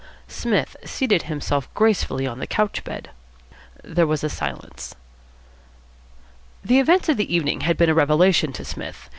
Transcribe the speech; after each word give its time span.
Psmith 0.27 0.75
seated 0.83 1.21
himself 1.21 1.71
gracefully 1.75 2.25
on 2.25 2.39
the 2.39 2.47
couch 2.47 2.83
bed. 2.83 3.11
There 3.83 4.07
was 4.07 4.23
a 4.23 4.29
silence. 4.29 4.95
The 6.65 6.79
events 6.79 7.07
of 7.07 7.17
the 7.17 7.31
evening 7.31 7.61
had 7.61 7.77
been 7.77 7.89
a 7.91 7.93
revelation 7.93 8.51
to 8.53 8.65
Psmith. 8.65 9.09